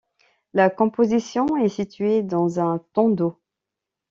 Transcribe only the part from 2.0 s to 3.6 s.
dans un tondo.